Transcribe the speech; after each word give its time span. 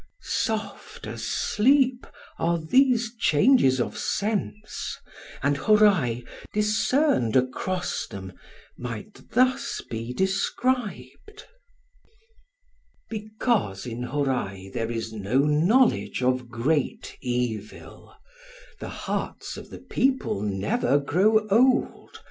Soft 0.23 1.05
as 1.05 1.23
sleep 1.23 2.07
are 2.39 2.57
these 2.57 3.13
changes 3.19 3.79
of 3.79 3.95
sense; 3.99 4.97
and 5.43 5.55
Hōrai, 5.59 6.25
discerned 6.51 7.35
across 7.35 8.07
them, 8.07 8.33
might 8.79 9.29
thus 9.29 9.79
be 9.91 10.11
described:— 10.11 11.45
_—Because 13.11 13.85
in 13.85 13.99
Hōrai 14.05 14.73
there 14.73 14.89
is 14.89 15.13
no 15.13 15.37
knowledge 15.41 16.23
of 16.23 16.49
great 16.49 17.15
evil, 17.21 18.15
the 18.79 18.89
hearts 18.89 19.55
of 19.55 19.69
the 19.69 19.77
people 19.81 20.41
never 20.41 20.97
grow 20.97 21.47
old. 21.49 22.19